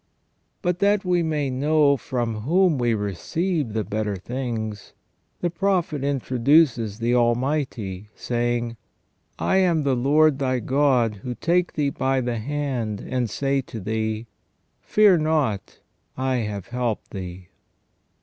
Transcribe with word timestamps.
But 0.63 0.79
that 0.79 1.05
we 1.05 1.21
may 1.21 1.51
know 1.51 1.95
from 1.95 2.39
whom 2.39 2.79
we 2.79 2.95
receive 2.95 3.73
the 3.73 3.83
better 3.83 4.15
things, 4.15 4.93
the 5.41 5.51
prophet 5.51 6.03
introduces 6.03 6.97
the 6.97 7.13
Almighty, 7.13 8.09
saying:" 8.15 8.77
I 9.37 9.57
am 9.57 9.83
the 9.83 9.95
Lord 9.95 10.39
thy 10.39 10.57
God, 10.57 11.17
who 11.17 11.35
take 11.35 11.73
thee 11.73 11.91
by 11.91 12.19
the 12.19 12.39
hand, 12.39 12.99
and 12.99 13.29
say 13.29 13.61
to 13.61 13.79
thee: 13.79 14.25
Fear 14.81 15.19
not, 15.19 15.81
I 16.17 16.37
have 16.37 16.69
helped 16.69 17.11
thee 17.11 17.49